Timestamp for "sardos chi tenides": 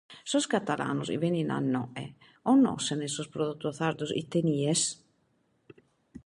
3.79-4.81